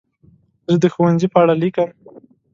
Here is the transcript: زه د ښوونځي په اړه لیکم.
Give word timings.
زه 0.71 0.75
د 0.83 0.85
ښوونځي 0.93 1.27
په 1.33 1.37
اړه 1.43 1.53
لیکم. 1.61 1.89